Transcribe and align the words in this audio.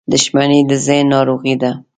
•دښمني 0.11 0.59
د 0.69 0.71
ذهن 0.85 1.05
ناروغي 1.13 1.55
ده. 1.61 1.71